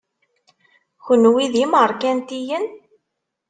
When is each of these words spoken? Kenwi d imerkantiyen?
Kenwi 1.05 1.45
d 1.53 1.55
imerkantiyen? 1.63 2.65